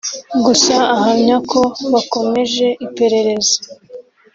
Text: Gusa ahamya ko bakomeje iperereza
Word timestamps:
Gusa 0.45 0.75
ahamya 0.95 1.35
ko 1.51 1.61
bakomeje 1.93 2.67
iperereza 2.85 3.55